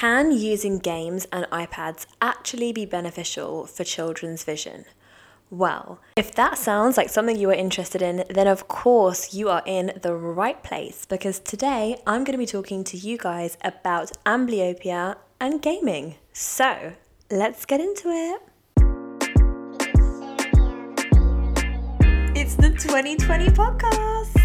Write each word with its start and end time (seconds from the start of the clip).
Can 0.00 0.30
using 0.30 0.78
games 0.78 1.26
and 1.32 1.44
iPads 1.46 2.06
actually 2.22 2.72
be 2.72 2.84
beneficial 2.86 3.66
for 3.66 3.82
children's 3.82 4.44
vision? 4.44 4.84
Well, 5.50 5.98
if 6.14 6.32
that 6.36 6.56
sounds 6.56 6.96
like 6.96 7.08
something 7.08 7.36
you 7.36 7.50
are 7.50 7.54
interested 7.54 8.00
in, 8.00 8.22
then 8.30 8.46
of 8.46 8.68
course 8.68 9.34
you 9.34 9.48
are 9.48 9.64
in 9.66 9.98
the 10.00 10.14
right 10.14 10.62
place 10.62 11.04
because 11.04 11.40
today 11.40 12.00
I'm 12.06 12.22
going 12.22 12.38
to 12.38 12.38
be 12.38 12.46
talking 12.46 12.84
to 12.84 12.96
you 12.96 13.18
guys 13.18 13.58
about 13.64 14.12
amblyopia 14.24 15.16
and 15.40 15.60
gaming. 15.60 16.14
So 16.32 16.92
let's 17.28 17.64
get 17.64 17.80
into 17.80 18.08
it. 18.08 18.40
It's 22.36 22.54
the 22.54 22.68
2020 22.70 23.46
podcast. 23.48 24.37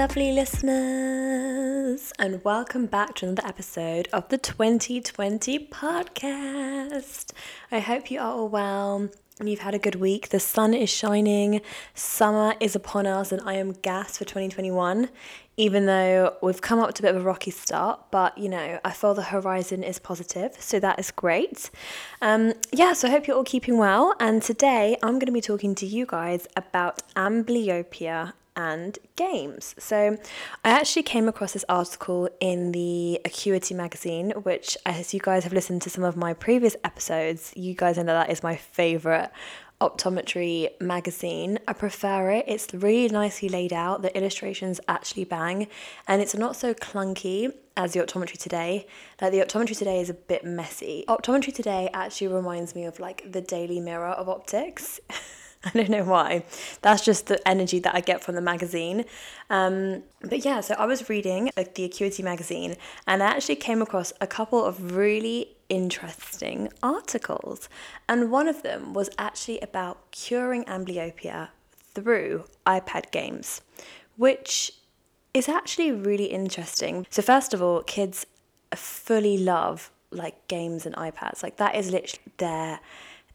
Lovely 0.00 0.32
listeners, 0.32 2.10
and 2.18 2.42
welcome 2.42 2.86
back 2.86 3.14
to 3.14 3.26
another 3.26 3.46
episode 3.46 4.08
of 4.14 4.26
the 4.30 4.38
2020 4.38 5.66
podcast. 5.66 7.32
I 7.70 7.80
hope 7.80 8.10
you 8.10 8.18
are 8.18 8.32
all 8.32 8.48
well 8.48 9.10
and 9.38 9.50
you've 9.50 9.60
had 9.60 9.74
a 9.74 9.78
good 9.78 9.96
week. 9.96 10.30
The 10.30 10.40
sun 10.40 10.72
is 10.72 10.88
shining, 10.88 11.60
summer 11.92 12.54
is 12.60 12.74
upon 12.74 13.06
us, 13.06 13.30
and 13.30 13.42
I 13.44 13.56
am 13.56 13.72
gassed 13.72 14.16
for 14.16 14.24
2021. 14.24 15.10
Even 15.58 15.84
though 15.84 16.34
we've 16.40 16.62
come 16.62 16.78
up 16.78 16.94
to 16.94 17.02
a 17.02 17.04
bit 17.04 17.14
of 17.14 17.20
a 17.20 17.24
rocky 17.24 17.50
start, 17.50 18.10
but 18.10 18.38
you 18.38 18.48
know, 18.48 18.80
I 18.82 18.92
feel 18.92 19.12
the 19.12 19.24
horizon 19.24 19.82
is 19.84 19.98
positive, 19.98 20.56
so 20.58 20.80
that 20.80 20.98
is 20.98 21.10
great. 21.10 21.70
Um, 22.22 22.54
yeah, 22.72 22.94
so 22.94 23.08
I 23.08 23.10
hope 23.10 23.26
you're 23.26 23.36
all 23.36 23.44
keeping 23.44 23.76
well. 23.76 24.14
And 24.18 24.40
today 24.40 24.96
I'm 25.02 25.18
going 25.18 25.26
to 25.26 25.32
be 25.32 25.42
talking 25.42 25.74
to 25.74 25.84
you 25.84 26.06
guys 26.06 26.48
about 26.56 27.02
amblyopia 27.16 28.32
and 28.56 28.98
games. 29.16 29.74
So, 29.78 30.16
I 30.64 30.70
actually 30.70 31.02
came 31.04 31.28
across 31.28 31.52
this 31.52 31.64
article 31.68 32.28
in 32.40 32.72
the 32.72 33.20
Acuity 33.24 33.74
magazine, 33.74 34.30
which, 34.42 34.76
as 34.84 35.12
you 35.14 35.20
guys 35.20 35.44
have 35.44 35.52
listened 35.52 35.82
to 35.82 35.90
some 35.90 36.04
of 36.04 36.16
my 36.16 36.34
previous 36.34 36.76
episodes, 36.84 37.52
you 37.56 37.74
guys 37.74 37.96
know 37.96 38.04
that 38.04 38.30
is 38.30 38.42
my 38.42 38.56
favorite 38.56 39.30
optometry 39.80 40.68
magazine. 40.80 41.58
I 41.66 41.72
prefer 41.72 42.30
it. 42.32 42.44
It's 42.46 42.72
really 42.74 43.08
nicely 43.08 43.48
laid 43.48 43.72
out. 43.72 44.02
The 44.02 44.14
illustrations 44.16 44.80
actually 44.88 45.24
bang, 45.24 45.68
and 46.06 46.20
it's 46.20 46.34
not 46.34 46.56
so 46.56 46.74
clunky 46.74 47.52
as 47.76 47.94
the 47.94 48.00
optometry 48.00 48.36
today. 48.36 48.86
Like 49.20 49.32
the 49.32 49.40
optometry 49.40 49.76
today 49.76 50.00
is 50.00 50.10
a 50.10 50.14
bit 50.14 50.44
messy. 50.44 51.04
Optometry 51.08 51.54
today 51.54 51.88
actually 51.94 52.28
reminds 52.28 52.74
me 52.74 52.84
of 52.84 53.00
like 53.00 53.30
the 53.30 53.40
Daily 53.40 53.80
Mirror 53.80 54.08
of 54.08 54.28
optics. 54.28 55.00
I 55.64 55.70
don't 55.70 55.90
know 55.90 56.04
why. 56.04 56.44
That's 56.80 57.04
just 57.04 57.26
the 57.26 57.46
energy 57.46 57.80
that 57.80 57.94
I 57.94 58.00
get 58.00 58.22
from 58.22 58.34
the 58.34 58.40
magazine. 58.40 59.04
Um, 59.50 60.04
but 60.22 60.44
yeah, 60.44 60.60
so 60.60 60.74
I 60.78 60.86
was 60.86 61.08
reading 61.10 61.50
like, 61.56 61.74
the 61.74 61.84
Acuity 61.84 62.22
magazine 62.22 62.76
and 63.06 63.22
I 63.22 63.26
actually 63.26 63.56
came 63.56 63.82
across 63.82 64.12
a 64.20 64.26
couple 64.26 64.64
of 64.64 64.96
really 64.96 65.56
interesting 65.68 66.70
articles. 66.82 67.68
And 68.08 68.30
one 68.30 68.48
of 68.48 68.62
them 68.62 68.94
was 68.94 69.10
actually 69.18 69.60
about 69.60 70.10
curing 70.12 70.64
amblyopia 70.64 71.48
through 71.94 72.44
iPad 72.66 73.10
games, 73.10 73.60
which 74.16 74.72
is 75.34 75.48
actually 75.48 75.92
really 75.92 76.26
interesting. 76.26 77.06
So, 77.10 77.22
first 77.22 77.52
of 77.52 77.62
all, 77.62 77.82
kids 77.82 78.26
fully 78.74 79.36
love 79.36 79.90
like 80.10 80.48
games 80.48 80.86
and 80.86 80.94
iPads. 80.96 81.42
Like, 81.42 81.56
that 81.58 81.74
is 81.76 81.90
literally 81.90 82.32
their 82.38 82.80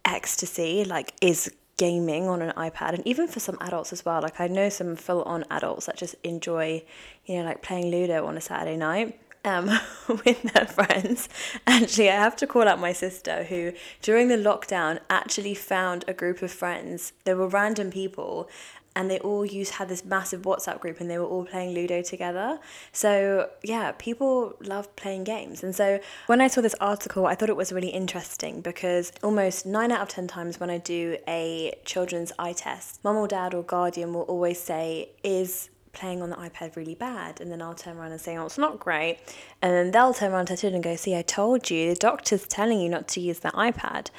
ecstasy, 0.04 0.84
like, 0.84 1.14
is 1.22 1.52
gaming 1.78 2.28
on 2.28 2.42
an 2.42 2.54
iPad 2.56 2.94
and 2.94 3.06
even 3.06 3.28
for 3.28 3.40
some 3.40 3.58
adults 3.62 3.92
as 3.92 4.06
well. 4.06 4.22
Like 4.22 4.40
I 4.40 4.48
know 4.48 4.70
some 4.70 4.96
full 4.96 5.24
on 5.24 5.44
adults 5.52 5.88
that 5.88 5.98
just 5.98 6.16
enjoy, 6.24 6.84
you 7.26 7.38
know, 7.38 7.44
like 7.44 7.62
playing 7.62 7.92
Ludo 7.92 8.26
on 8.26 8.38
a 8.38 8.42
Saturday 8.42 8.78
night. 8.78 9.20
Um, 9.44 9.70
with 10.08 10.42
their 10.42 10.66
friends. 10.66 11.30
Actually, 11.68 12.10
I 12.10 12.16
have 12.16 12.36
to 12.38 12.48
call 12.48 12.68
out 12.68 12.80
my 12.80 12.94
sister 12.94 13.44
who, 13.44 13.74
during 14.02 14.28
the 14.28 14.38
lockdown, 14.38 15.00
actually 15.08 15.54
found 15.54 16.04
a 16.08 16.16
group 16.16 16.42
of 16.42 16.52
friends. 16.52 17.14
There 17.26 17.38
were 17.38 17.48
random 17.48 17.92
people, 17.92 18.50
and 18.96 19.12
they 19.12 19.20
all 19.20 19.46
used 19.46 19.74
had 19.74 19.90
this 19.90 20.06
massive 20.06 20.44
WhatsApp 20.44 20.80
group 20.80 21.00
and 21.02 21.10
they 21.10 21.18
were 21.18 21.26
all 21.26 21.46
playing 21.46 21.74
Ludo 21.74 22.02
together. 22.02 22.60
So 22.92 23.50
yeah, 23.64 23.92
people 23.98 24.56
love 24.62 24.96
playing 24.96 25.26
games. 25.26 25.64
And 25.64 25.76
so 25.76 26.00
when 26.28 26.42
I 26.42 26.48
saw 26.48 26.62
this 26.62 26.76
article, 26.80 27.26
I 27.26 27.36
thought 27.36 27.50
it 27.50 27.58
was 27.58 27.72
really 27.74 27.90
interesting 27.90 28.62
because 28.62 29.12
almost 29.22 29.66
nine 29.66 29.92
out 29.92 30.02
of 30.02 30.10
ten 30.10 30.28
times 30.28 30.60
when 30.60 30.70
I 30.70 30.78
do 30.78 31.18
a 31.28 31.74
children's 31.84 32.32
eye 32.40 32.54
test, 32.54 33.04
mum 33.04 33.18
or 33.18 33.28
dad 33.28 33.54
or 33.54 33.64
guardian 33.64 34.14
will 34.14 34.22
always 34.22 34.60
say, 34.60 35.10
is 35.24 35.70
playing 35.92 36.22
on 36.22 36.30
the 36.30 36.36
iPad 36.36 36.76
really 36.76 36.96
bad? 36.96 37.42
And 37.42 37.52
then 37.52 37.62
I'll 37.62 37.74
turn 37.74 37.98
around 37.98 38.12
and 38.12 38.22
say, 38.22 38.38
oh, 38.38 38.46
it's 38.46 38.58
not 38.58 38.80
great. 38.80 39.20
And 39.62 39.74
then 39.74 39.92
they'll 39.92 40.14
turn 40.14 40.32
around 40.32 40.48
to 40.48 40.68
and 40.68 40.84
go, 40.84 40.96
see, 40.96 41.16
I 41.16 41.22
told 41.22 41.70
you, 41.70 41.90
the 41.90 41.96
doctor's 41.96 42.48
telling 42.48 42.80
you 42.80 42.90
not 42.90 43.08
to 43.10 43.22
use 43.22 43.40
the 43.40 43.50
iPad. 43.52 44.10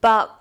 But 0.00 0.40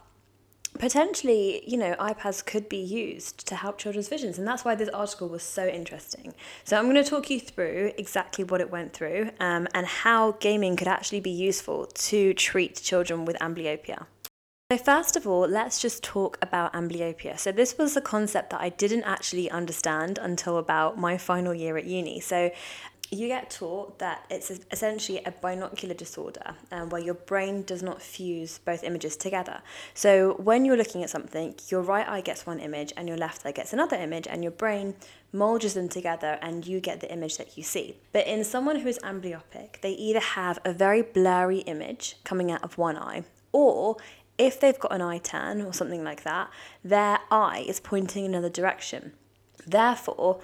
potentially, 0.78 1.64
you 1.68 1.78
know, 1.78 1.96
iPads 2.00 2.46
could 2.46 2.68
be 2.70 2.78
used 2.78 3.48
to 3.48 3.56
help 3.56 3.78
children's 3.78 4.08
visions. 4.08 4.38
And 4.38 4.48
that's 4.48 4.66
why 4.66 4.76
this 4.76 4.90
article 4.90 5.30
was 5.30 5.44
so 5.44 5.68
interesting. 5.68 6.34
So 6.64 6.78
I'm 6.78 6.86
going 6.86 7.02
to 7.02 7.10
talk 7.10 7.30
you 7.30 7.40
through 7.40 7.94
exactly 7.98 8.44
what 8.44 8.62
it 8.62 8.72
went 8.72 8.94
through 8.94 9.32
um, 9.40 9.68
and 9.74 9.86
how 9.86 10.34
gaming 10.34 10.76
could 10.76 10.88
actually 10.88 11.20
be 11.20 11.32
useful 11.32 11.86
to 11.86 12.34
treat 12.34 12.76
children 12.76 13.26
with 13.26 13.38
amblyopia. 13.40 14.06
So, 14.72 14.78
first 14.78 15.16
of 15.16 15.28
all, 15.28 15.48
let's 15.48 15.80
just 15.80 16.02
talk 16.04 16.40
about 16.42 16.74
amblyopia. 16.74 17.38
So, 17.38 17.52
this 17.52 17.78
was 17.78 17.96
a 17.96 18.02
concept 18.02 18.50
that 18.50 18.62
I 18.62 18.70
didn't 18.70 19.04
actually 19.04 19.52
understand 19.52 20.18
until 20.18 20.58
about 20.58 20.98
my 20.98 21.16
final 21.16 21.54
year 21.54 21.78
at 21.78 21.86
uni. 21.86 22.20
So, 22.20 22.50
you 23.14 23.28
get 23.28 23.50
taught 23.50 24.00
that 24.00 24.26
it's 24.30 24.52
essentially 24.72 25.22
a 25.26 25.32
binocular 25.32 25.94
disorder 25.94 26.56
um, 26.72 26.90
where 26.90 27.02
your 27.02 27.14
brain 27.14 27.64
does 27.64 27.84
not 27.84 28.02
fuse 28.02 28.60
both 28.60 28.84
images 28.84 29.16
together. 29.16 29.62
So 29.94 30.34
when 30.34 30.66
you're 30.66 30.78
looking 30.78 31.04
at 31.04 31.10
something, 31.10 31.56
your 31.70 31.82
right 31.82 32.08
eye 32.08 32.22
gets 32.22 32.46
one 32.46 32.60
image 32.60 32.94
and 32.98 33.08
your 33.08 33.18
left 33.18 33.46
eye 33.46 33.52
gets 33.52 33.74
another 33.74 33.98
image, 33.98 34.28
and 34.28 34.44
your 34.44 34.52
brain 34.52 34.96
molds 35.32 35.74
them 35.74 35.90
together 35.90 36.38
and 36.42 36.66
you 36.68 36.80
get 36.80 37.00
the 37.00 37.12
image 37.12 37.38
that 37.38 37.58
you 37.58 37.64
see. 37.64 37.98
But 38.12 38.28
in 38.28 38.44
someone 38.44 38.80
who 38.80 38.88
is 38.88 39.00
amblyopic, 39.00 39.82
they 39.82 39.92
either 39.92 40.20
have 40.20 40.60
a 40.64 40.74
very 40.74 41.02
blurry 41.02 41.60
image 41.60 42.18
coming 42.24 42.52
out 42.52 42.64
of 42.64 42.78
one 42.78 42.98
eye, 42.98 43.24
or 43.52 43.98
if 44.38 44.60
they've 44.60 44.80
got 44.80 44.92
an 44.92 45.02
eye 45.02 45.20
turn 45.20 45.62
or 45.62 45.74
something 45.74 46.04
like 46.04 46.24
that, 46.24 46.50
their 46.84 47.20
eye 47.30 47.66
is 47.68 47.80
pointing 47.80 48.26
in 48.26 48.32
another 48.32 48.50
direction. 48.50 49.14
Therefore, 49.66 50.42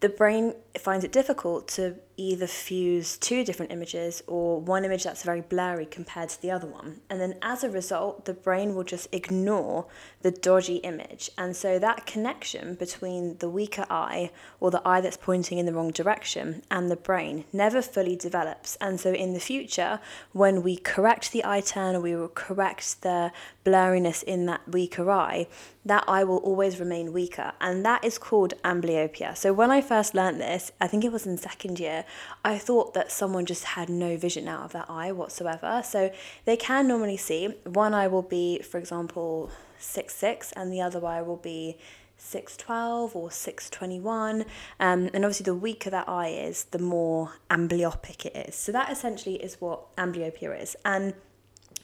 the 0.00 0.08
brain 0.08 0.54
finds 0.78 1.04
it 1.04 1.12
difficult 1.12 1.68
to 1.68 1.96
either 2.20 2.46
fuse 2.46 3.16
two 3.16 3.42
different 3.44 3.72
images 3.72 4.22
or 4.26 4.60
one 4.60 4.84
image 4.84 5.04
that's 5.04 5.22
very 5.22 5.40
blurry 5.40 5.86
compared 5.86 6.28
to 6.28 6.42
the 6.42 6.50
other 6.50 6.66
one. 6.66 7.00
And 7.08 7.18
then 7.18 7.36
as 7.40 7.64
a 7.64 7.70
result, 7.70 8.26
the 8.26 8.34
brain 8.34 8.74
will 8.74 8.84
just 8.84 9.08
ignore 9.10 9.86
the 10.20 10.30
dodgy 10.30 10.76
image. 10.76 11.30
And 11.38 11.56
so 11.56 11.78
that 11.78 12.04
connection 12.04 12.74
between 12.74 13.38
the 13.38 13.48
weaker 13.48 13.86
eye 13.88 14.30
or 14.60 14.70
the 14.70 14.86
eye 14.86 15.00
that's 15.00 15.16
pointing 15.16 15.56
in 15.56 15.64
the 15.64 15.72
wrong 15.72 15.90
direction 15.90 16.62
and 16.70 16.90
the 16.90 16.96
brain 16.96 17.46
never 17.54 17.80
fully 17.80 18.16
develops. 18.16 18.76
And 18.76 19.00
so 19.00 19.12
in 19.12 19.32
the 19.32 19.40
future, 19.40 19.98
when 20.32 20.62
we 20.62 20.76
correct 20.76 21.32
the 21.32 21.44
eye 21.44 21.62
turn 21.62 21.96
or 21.96 22.00
we 22.00 22.14
will 22.14 22.28
correct 22.28 23.00
the 23.00 23.32
blurriness 23.64 24.22
in 24.22 24.44
that 24.46 24.68
weaker 24.68 25.10
eye, 25.10 25.46
that 25.84 26.04
eye 26.06 26.24
will 26.24 26.38
always 26.38 26.78
remain 26.78 27.12
weaker. 27.12 27.52
And 27.60 27.84
that 27.86 28.04
is 28.04 28.18
called 28.18 28.52
amblyopia. 28.62 29.34
So 29.36 29.52
when 29.52 29.70
I 29.70 29.80
first 29.80 30.14
learned 30.14 30.40
this, 30.40 30.70
I 30.80 30.86
think 30.86 31.04
it 31.04 31.12
was 31.12 31.26
in 31.26 31.38
second 31.38 31.80
year, 31.80 32.04
I 32.44 32.58
thought 32.58 32.94
that 32.94 33.12
someone 33.12 33.46
just 33.46 33.64
had 33.64 33.88
no 33.88 34.16
vision 34.16 34.48
out 34.48 34.64
of 34.64 34.72
that 34.72 34.86
eye 34.88 35.12
whatsoever. 35.12 35.82
So 35.84 36.12
they 36.44 36.56
can 36.56 36.88
normally 36.88 37.16
see. 37.16 37.48
One 37.64 37.94
eye 37.94 38.08
will 38.08 38.22
be, 38.22 38.60
for 38.60 38.78
example, 38.78 39.50
6 39.78 40.14
6, 40.14 40.52
and 40.52 40.72
the 40.72 40.80
other 40.80 41.04
eye 41.04 41.22
will 41.22 41.36
be 41.36 41.78
612 42.20 43.16
or 43.16 43.30
621 43.30 44.44
um, 44.78 45.08
and 45.14 45.24
obviously 45.24 45.44
the 45.44 45.54
weaker 45.54 45.88
that 45.88 46.06
eye 46.06 46.28
is 46.28 46.64
the 46.64 46.78
more 46.78 47.32
amblyopic 47.48 48.26
it 48.26 48.48
is 48.48 48.54
so 48.54 48.70
that 48.70 48.92
essentially 48.92 49.36
is 49.36 49.58
what 49.58 49.96
amblyopia 49.96 50.60
is 50.60 50.76
and 50.84 51.14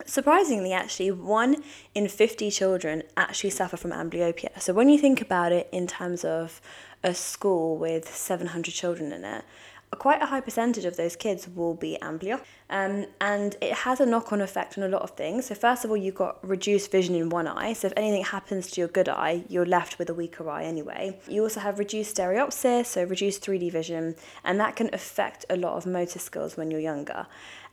surprisingly 0.05 0.73
actually 0.73 1.11
one 1.11 1.57
in 1.95 2.07
50 2.07 2.51
children 2.51 3.03
actually 3.17 3.51
suffer 3.51 3.79
from 3.79 3.93
amblyopia 3.93 4.61
so 4.61 4.75
when 4.75 4.91
you 4.91 4.99
think 4.99 5.23
about 5.23 5.53
it 5.53 5.69
in 5.73 5.87
terms 5.87 6.23
of 6.23 6.61
a 7.03 7.15
school 7.15 7.79
with 7.79 8.15
700 8.15 8.73
children 8.73 9.13
in 9.13 9.25
it 9.25 9.45
quite 9.93 10.23
a 10.23 10.27
high 10.27 10.41
percentage 10.41 10.85
of 10.85 10.97
those 10.97 11.17
kids 11.17 11.49
will 11.49 11.75
be 11.75 11.99
amblyopic. 12.03 12.43
Um, 12.69 13.07
and 13.21 13.57
it 13.61 13.73
has 13.73 14.01
a 14.01 14.07
knock 14.07 14.33
on 14.33 14.41
effect 14.41 14.77
on 14.77 14.85
a 14.85 14.89
lot 14.89 15.03
of 15.03 15.11
things. 15.11 15.47
So, 15.47 15.55
first 15.55 15.85
of 15.85 15.91
all, 15.91 15.97
you've 15.97 16.17
got 16.17 16.47
reduced 16.47 16.91
vision 16.91 17.15
in 17.15 17.29
one 17.29 17.47
eye. 17.47 17.73
So, 17.75 17.87
if 17.87 17.93
anything 17.97 18.25
happens 18.25 18.71
to 18.73 18.81
your 18.81 18.89
good 18.89 19.09
eye, 19.09 19.45
you're 19.49 19.67
left 19.67 19.99
with 19.99 20.11
a 20.11 20.15
weaker 20.15 20.49
eye 20.51 20.65
anyway. 20.65 21.19
You 21.29 21.43
also 21.45 21.61
have 21.61 21.79
reduced 21.79 22.17
stereopsis, 22.17 22.87
so 22.87 23.05
reduced 23.05 23.45
3D 23.45 23.71
vision, 23.71 24.17
and 24.45 24.59
that 24.59 24.75
can 24.75 24.91
affect 24.93 25.45
a 25.49 25.57
lot 25.57 25.77
of 25.77 25.87
motor 25.87 26.19
skills 26.19 26.57
when 26.57 26.71
you're 26.71 26.81
younger. 26.81 27.27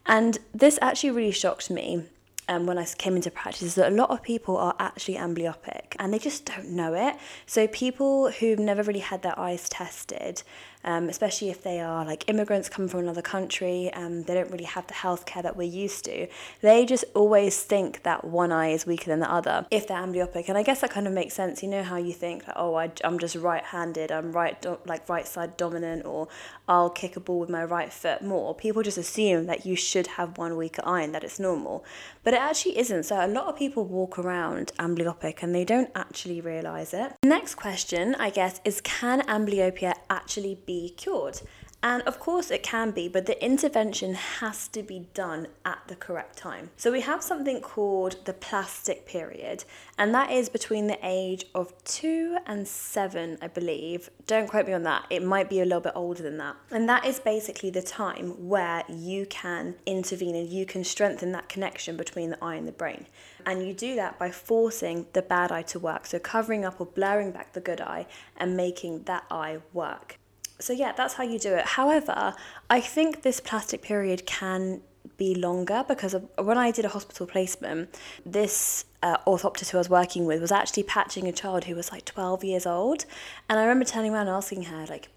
And 0.06 0.38
this 0.54 0.78
actually 0.82 1.12
really 1.12 1.32
shocked 1.32 1.72
me 1.72 2.04
um, 2.48 2.66
when 2.66 2.78
I 2.78 2.86
came 2.86 3.16
into 3.16 3.32
practice 3.32 3.62
is 3.64 3.76
that 3.76 3.92
a 3.92 3.96
lot 3.96 4.10
of 4.10 4.22
people 4.22 4.58
are 4.58 4.76
actually 4.80 5.16
amblyopic 5.16 5.96
and 5.98 6.14
they 6.14 6.20
just 6.20 6.46
don't 6.46 6.70
know 6.70 6.94
it. 6.94 7.16
So, 7.46 7.68
people 7.68 8.32
who've 8.32 8.60
never 8.60 8.84
really 8.84 9.00
had 9.00 9.22
their 9.22 9.38
eyes 9.40 9.70
tested, 9.70 10.44
um, 10.84 11.10
especially 11.10 11.50
if 11.50 11.64
they 11.64 11.80
are 11.80 12.06
like 12.06 12.30
immigrants 12.30 12.70
coming 12.70 12.90
from 12.90 13.02
another 13.02 13.22
country 13.22 13.90
and 13.94 14.26
they 14.26 14.34
don't 14.34 14.52
really 14.52 14.64
have 14.66 14.88
the 14.88 14.94
healthcare 14.94 15.42
that 15.44 15.56
we're 15.56 15.64
used 15.64 16.06
to, 16.06 16.28
they 16.62 16.86
just 16.86 17.06
always 17.14 17.62
think 17.62 18.04
that 18.04 18.26
one 18.26 18.52
eye 18.52 18.70
is 18.70 18.86
weaker 18.86 19.06
than 19.06 19.20
the 19.20 19.32
other 19.32 19.66
if 19.72 19.88
they're 19.88 19.98
amblyopic. 19.98 20.50
And 20.50 20.58
I 20.58 20.64
guess 20.64 20.82
that 20.82 20.92
kind 20.92 21.08
of 21.08 21.14
makes 21.14 21.34
sense. 21.34 21.64
You 21.64 21.70
know 21.70 21.84
how 21.84 21.98
you 21.98 22.14
think, 22.14 22.44
oh, 22.56 22.76
I, 22.76 22.92
I'm 23.04 23.20
just 23.20 23.36
right 23.36 23.64
handed, 23.64 24.12
I'm 24.12 24.32
right, 24.32 24.62
do- 24.62 24.80
like 24.86 25.08
right 25.08 25.28
side 25.28 25.58
dominant, 25.58 26.06
or 26.06 26.28
I'll 26.68 26.90
kick 26.90 27.16
a 27.16 27.20
ball 27.20 27.40
with 27.40 27.50
my 27.50 27.64
right 27.64 27.92
foot 27.92 28.22
more. 28.22 28.54
People 28.56 28.84
just 28.84 28.98
assume 28.98 29.46
that 29.48 29.66
you 29.66 29.76
should 29.76 30.08
have 30.08 30.38
one 30.38 30.58
weaker 30.58 30.82
eye 30.86 31.02
and 31.02 31.14
that 31.16 31.24
it's 31.24 31.40
normal. 31.40 31.86
But 32.24 32.34
it 32.34 32.42
actually 32.42 32.78
isn't. 32.78 33.04
So 33.04 33.24
a 33.24 33.28
lot 33.28 33.46
of 33.48 33.58
people 33.58 33.86
walk 33.86 34.18
around 34.20 34.72
amblyopic 34.80 35.44
and 35.44 35.54
they 35.54 35.66
don't 35.66 35.92
actually 35.96 36.42
realize 36.42 36.94
it. 36.94 37.14
Next 37.24 37.56
question, 37.56 38.16
I 38.16 38.30
guess, 38.30 38.60
is 38.66 38.82
can 38.82 39.22
amblyopia 39.22 39.94
actually 40.10 40.60
be 40.66 40.73
cured? 40.98 41.42
And 41.84 42.02
of 42.04 42.18
course, 42.18 42.50
it 42.50 42.64
can 42.64 42.92
be, 42.92 43.10
but 43.10 43.26
the 43.26 43.44
intervention 43.44 44.14
has 44.14 44.70
to 44.70 44.82
be 44.82 45.08
done 45.14 45.48
at 45.66 45.80
the 45.88 45.98
correct 45.98 46.38
time. 46.38 46.70
So, 46.78 46.94
we 46.94 47.02
have 47.02 47.22
something 47.22 47.60
called 47.60 48.24
the 48.24 48.32
plastic 48.32 49.06
period, 49.06 49.66
and 49.98 50.16
that 50.16 50.32
is 50.32 50.48
between 50.48 50.88
the 50.88 50.98
age 51.04 51.44
of 51.54 51.74
two 51.84 52.38
and 52.46 52.66
seven, 52.66 53.38
I 53.42 53.50
believe. 53.50 54.10
Don't 54.28 54.48
quote 54.48 54.66
me 54.66 54.72
on 54.72 54.84
that, 54.84 55.08
it 55.10 55.24
might 55.24 55.50
be 55.50 55.60
a 55.60 55.66
little 55.66 55.82
bit 55.82 55.92
older 55.94 56.24
than 56.24 56.38
that. 56.38 56.56
And 56.72 56.88
that 56.88 57.06
is 57.06 57.20
basically 57.20 57.70
the 57.70 57.82
time 57.82 58.48
where 58.48 58.84
you 58.88 59.26
can 59.26 59.76
intervene 59.86 60.38
and 60.38 60.48
you 60.48 60.66
can 60.66 60.86
strengthen 60.86 61.34
that 61.34 61.50
connection 61.50 61.98
between 61.98 62.30
the 62.30 62.42
eye 62.42 62.56
and 62.56 62.66
the 62.66 62.72
brain. 62.72 63.08
And 63.46 63.68
you 63.68 63.74
do 63.74 63.96
that 63.96 64.18
by 64.18 64.32
forcing 64.32 65.08
the 65.12 65.22
bad 65.22 65.52
eye 65.52 65.64
to 65.64 65.80
work, 65.80 66.06
so 66.06 66.18
covering 66.18 66.64
up 66.64 66.80
or 66.80 66.86
blurring 66.86 67.32
back 67.32 67.52
the 67.52 67.60
good 67.60 67.82
eye 67.82 68.08
and 68.38 68.56
making 68.56 69.04
that 69.04 69.26
eye 69.30 69.60
work 69.74 70.18
so 70.60 70.74
yeah, 70.74 70.92
that's 70.94 71.16
how 71.16 71.24
you 71.24 71.40
do 71.40 71.54
it. 71.54 71.66
However, 71.66 72.34
I 72.70 72.80
think 72.80 73.22
this 73.24 73.40
plastic 73.40 73.82
period 73.82 74.26
can 74.26 74.82
be 75.18 75.36
longer 75.36 75.84
because 75.88 76.14
of, 76.14 76.28
when 76.38 76.58
I 76.58 76.72
did 76.72 76.86
a 76.86 76.90
hospital 76.90 77.28
placement, 77.28 77.94
this 78.26 78.86
uh, 79.02 79.18
orthoptist 79.28 79.70
who 79.70 79.78
I 79.78 79.80
was 79.80 79.90
working 79.90 80.26
with 80.26 80.42
was 80.42 80.52
actually 80.52 80.84
patching 80.84 81.28
a 81.28 81.32
child 81.32 81.66
who 81.66 81.76
was 81.76 81.92
like 81.92 82.06
12 82.06 82.44
years 82.44 82.66
old. 82.66 83.06
And 83.50 83.60
I 83.60 83.64
remember 83.64 83.86
turning 83.86 84.14
around 84.14 84.28
and 84.28 84.36
asking 84.36 84.64
her, 84.64 84.86
like, 84.90 85.10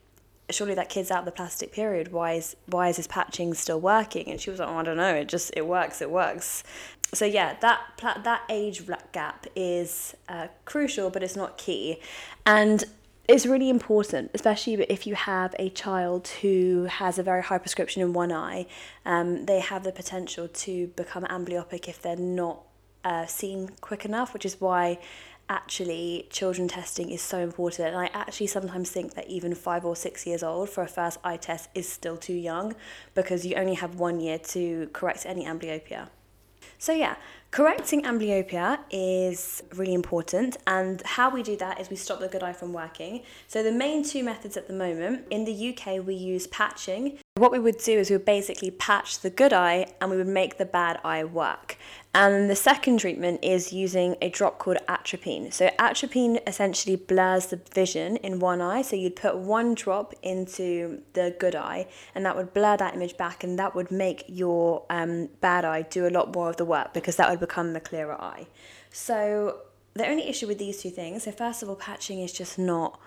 surely 0.50 0.74
that 0.74 0.88
kid's 0.88 1.10
out 1.10 1.20
of 1.20 1.24
the 1.24 1.32
plastic 1.32 1.72
period. 1.72 2.12
Why 2.12 2.34
is, 2.34 2.56
why 2.66 2.88
is 2.88 2.96
his 2.96 3.06
patching 3.06 3.54
still 3.54 3.80
working? 3.80 4.28
And 4.28 4.40
she 4.40 4.50
was 4.50 4.58
like, 4.58 4.68
oh, 4.68 4.78
I 4.78 4.82
don't 4.82 4.96
know. 4.96 5.14
It 5.14 5.28
just, 5.28 5.52
it 5.56 5.66
works, 5.66 6.02
it 6.02 6.10
works. 6.10 6.64
So 7.14 7.24
yeah, 7.24 7.56
that 7.60 7.80
that 8.24 8.42
age 8.48 8.82
gap 9.12 9.46
is 9.54 10.16
uh, 10.28 10.48
crucial, 10.64 11.08
but 11.08 11.22
it's 11.22 11.36
not 11.36 11.56
key. 11.56 12.00
And 12.44 12.84
it's 13.28 13.46
really 13.46 13.68
important, 13.68 14.30
especially 14.34 14.74
if 14.74 15.06
you 15.06 15.14
have 15.14 15.54
a 15.58 15.70
child 15.70 16.28
who 16.42 16.84
has 16.84 17.18
a 17.18 17.22
very 17.22 17.42
high 17.42 17.58
prescription 17.58 18.02
in 18.02 18.12
one 18.12 18.30
eye. 18.30 18.66
Um, 19.04 19.46
they 19.46 19.60
have 19.60 19.82
the 19.84 19.92
potential 19.92 20.48
to 20.48 20.88
become 20.88 21.24
amblyopic 21.24 21.88
if 21.88 22.00
they're 22.00 22.16
not 22.16 22.62
uh, 23.04 23.26
seen 23.26 23.70
quick 23.80 24.04
enough, 24.04 24.32
which 24.32 24.44
is 24.44 24.60
why 24.60 24.98
actually 25.48 26.26
children 26.30 26.68
testing 26.68 27.10
is 27.10 27.22
so 27.22 27.38
important. 27.38 27.88
And 27.88 27.96
I 27.96 28.10
actually 28.12 28.48
sometimes 28.48 28.90
think 28.90 29.14
that 29.14 29.26
even 29.28 29.54
five 29.54 29.84
or 29.84 29.96
six 29.96 30.26
years 30.26 30.42
old 30.42 30.68
for 30.70 30.82
a 30.82 30.88
first 30.88 31.18
eye 31.24 31.36
test 31.36 31.68
is 31.74 31.88
still 31.88 32.16
too 32.16 32.34
young 32.34 32.74
because 33.14 33.44
you 33.46 33.56
only 33.56 33.74
have 33.74 33.96
one 33.96 34.20
year 34.20 34.38
to 34.38 34.88
correct 34.92 35.24
any 35.26 35.44
amblyopia. 35.44 36.08
So, 36.78 36.92
yeah, 36.92 37.16
correcting 37.50 38.02
amblyopia 38.02 38.78
is 38.90 39.62
really 39.74 39.94
important, 39.94 40.56
and 40.66 41.02
how 41.02 41.30
we 41.30 41.42
do 41.42 41.56
that 41.56 41.80
is 41.80 41.90
we 41.90 41.96
stop 41.96 42.20
the 42.20 42.28
good 42.28 42.42
eye 42.42 42.52
from 42.52 42.72
working. 42.72 43.22
So, 43.48 43.62
the 43.62 43.72
main 43.72 44.04
two 44.04 44.22
methods 44.22 44.56
at 44.56 44.66
the 44.68 44.74
moment 44.74 45.26
in 45.30 45.44
the 45.44 45.68
UK, 45.70 46.04
we 46.04 46.14
use 46.14 46.46
patching. 46.46 47.18
What 47.36 47.52
we 47.52 47.58
would 47.58 47.76
do 47.76 47.98
is 47.98 48.08
we 48.08 48.16
would 48.16 48.24
basically 48.24 48.70
patch 48.70 49.18
the 49.20 49.28
good 49.28 49.52
eye 49.52 49.92
and 50.00 50.10
we 50.10 50.16
would 50.16 50.26
make 50.26 50.56
the 50.56 50.64
bad 50.64 50.98
eye 51.04 51.22
work. 51.22 51.76
And 52.14 52.48
the 52.48 52.56
second 52.56 52.98
treatment 53.00 53.40
is 53.42 53.74
using 53.74 54.16
a 54.22 54.30
drop 54.30 54.58
called 54.58 54.78
atropine. 54.88 55.52
So, 55.52 55.68
atropine 55.78 56.38
essentially 56.46 56.96
blurs 56.96 57.48
the 57.48 57.60
vision 57.74 58.16
in 58.16 58.38
one 58.38 58.62
eye. 58.62 58.80
So, 58.80 58.96
you'd 58.96 59.16
put 59.16 59.36
one 59.36 59.74
drop 59.74 60.14
into 60.22 61.02
the 61.12 61.36
good 61.38 61.54
eye, 61.54 61.88
and 62.14 62.24
that 62.24 62.36
would 62.36 62.54
blur 62.54 62.78
that 62.78 62.94
image 62.94 63.18
back, 63.18 63.44
and 63.44 63.58
that 63.58 63.74
would 63.74 63.90
make 63.90 64.24
your 64.28 64.86
um, 64.88 65.28
bad 65.42 65.66
eye 65.66 65.82
do 65.82 66.06
a 66.06 66.08
lot 66.08 66.34
more 66.34 66.48
of 66.48 66.56
the 66.56 66.64
work 66.64 66.94
because 66.94 67.16
that 67.16 67.28
would 67.28 67.40
become 67.40 67.74
the 67.74 67.80
clearer 67.80 68.18
eye. 68.18 68.46
So, 68.90 69.58
the 69.92 70.08
only 70.08 70.26
issue 70.26 70.46
with 70.46 70.56
these 70.56 70.80
two 70.80 70.90
things 70.90 71.24
so, 71.24 71.32
first 71.32 71.62
of 71.62 71.68
all, 71.68 71.76
patching 71.76 72.20
is 72.20 72.32
just 72.32 72.58
not 72.58 72.98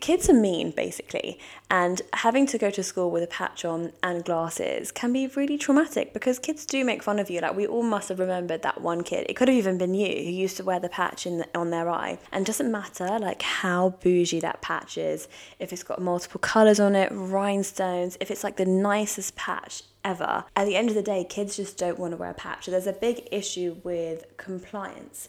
kids 0.00 0.28
are 0.28 0.34
mean 0.34 0.70
basically. 0.70 1.38
And 1.70 2.02
having 2.12 2.46
to 2.46 2.58
go 2.58 2.70
to 2.70 2.82
school 2.82 3.10
with 3.10 3.22
a 3.22 3.26
patch 3.26 3.64
on 3.64 3.92
and 4.02 4.24
glasses 4.24 4.90
can 4.92 5.12
be 5.12 5.26
really 5.28 5.58
traumatic 5.58 6.12
because 6.12 6.38
kids 6.38 6.66
do 6.66 6.84
make 6.84 7.02
fun 7.02 7.18
of 7.18 7.30
you. 7.30 7.40
Like 7.40 7.56
we 7.56 7.66
all 7.66 7.82
must 7.82 8.08
have 8.08 8.18
remembered 8.18 8.62
that 8.62 8.80
one 8.80 9.02
kid. 9.02 9.26
It 9.28 9.34
could 9.34 9.48
have 9.48 9.56
even 9.56 9.78
been 9.78 9.94
you 9.94 10.24
who 10.24 10.30
used 10.30 10.56
to 10.58 10.64
wear 10.64 10.80
the 10.80 10.88
patch 10.88 11.26
in 11.26 11.38
the, 11.38 11.48
on 11.58 11.70
their 11.70 11.88
eye. 11.88 12.18
And 12.30 12.44
doesn't 12.44 12.70
matter 12.70 13.18
like 13.18 13.42
how 13.42 13.90
bougie 14.02 14.40
that 14.40 14.60
patch 14.62 14.98
is 14.98 15.28
if 15.58 15.72
it's 15.72 15.82
got 15.82 16.00
multiple 16.00 16.40
colors 16.40 16.80
on 16.80 16.94
it 16.94 17.10
rhinestones 17.12 18.16
if 18.20 18.30
it's 18.30 18.44
like 18.44 18.56
the 18.56 18.66
nicest 18.66 19.36
patch 19.36 19.82
ever. 20.04 20.44
At 20.56 20.66
the 20.66 20.76
end 20.76 20.88
of 20.88 20.94
the 20.94 21.02
day 21.02 21.24
kids 21.24 21.56
just 21.56 21.78
don't 21.78 21.98
want 21.98 22.12
to 22.12 22.16
wear 22.16 22.30
a 22.30 22.34
patch. 22.34 22.64
So 22.64 22.70
there's 22.70 22.86
a 22.86 22.92
big 22.92 23.28
issue 23.30 23.76
with 23.82 24.36
compliance 24.36 25.28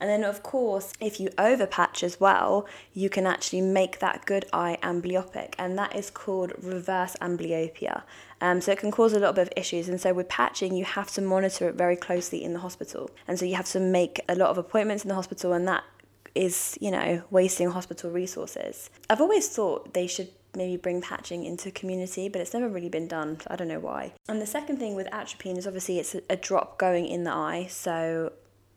and 0.00 0.08
then, 0.08 0.24
of 0.24 0.42
course, 0.42 0.92
if 1.00 1.18
you 1.18 1.28
overpatch 1.30 2.02
as 2.02 2.20
well, 2.20 2.66
you 2.92 3.10
can 3.10 3.26
actually 3.26 3.62
make 3.62 3.98
that 3.98 4.24
good 4.26 4.46
eye 4.52 4.78
amblyopic, 4.82 5.54
and 5.58 5.76
that 5.78 5.96
is 5.96 6.10
called 6.10 6.52
reverse 6.62 7.16
amblyopia. 7.20 8.02
Um, 8.40 8.60
so 8.60 8.72
it 8.72 8.78
can 8.78 8.92
cause 8.92 9.12
a 9.12 9.18
lot 9.18 9.36
of 9.36 9.50
issues. 9.56 9.88
And 9.88 10.00
so 10.00 10.14
with 10.14 10.28
patching, 10.28 10.74
you 10.74 10.84
have 10.84 11.10
to 11.12 11.20
monitor 11.20 11.68
it 11.68 11.74
very 11.74 11.96
closely 11.96 12.44
in 12.44 12.52
the 12.52 12.60
hospital. 12.60 13.10
And 13.26 13.36
so 13.38 13.44
you 13.44 13.56
have 13.56 13.68
to 13.70 13.80
make 13.80 14.20
a 14.28 14.36
lot 14.36 14.50
of 14.50 14.58
appointments 14.58 15.02
in 15.04 15.08
the 15.08 15.16
hospital, 15.16 15.52
and 15.52 15.66
that 15.66 15.82
is, 16.34 16.78
you 16.80 16.92
know, 16.92 17.22
wasting 17.30 17.70
hospital 17.70 18.10
resources. 18.10 18.90
I've 19.10 19.20
always 19.20 19.48
thought 19.48 19.94
they 19.94 20.06
should 20.06 20.28
maybe 20.54 20.76
bring 20.76 21.02
patching 21.02 21.44
into 21.44 21.70
community, 21.70 22.28
but 22.28 22.40
it's 22.40 22.54
never 22.54 22.68
really 22.68 22.88
been 22.88 23.08
done. 23.08 23.40
So 23.40 23.48
I 23.50 23.56
don't 23.56 23.68
know 23.68 23.80
why. 23.80 24.12
And 24.28 24.40
the 24.40 24.46
second 24.46 24.78
thing 24.78 24.94
with 24.94 25.08
atropine 25.12 25.56
is 25.56 25.66
obviously 25.66 25.98
it's 25.98 26.14
a, 26.14 26.22
a 26.30 26.36
drop 26.36 26.78
going 26.78 27.06
in 27.06 27.24
the 27.24 27.32
eye, 27.32 27.66
so 27.68 28.32